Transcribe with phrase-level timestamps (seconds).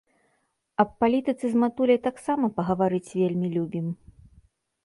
[0.83, 3.85] Аб палітыцы з матуляй таксама пагаварыць вельмі любім.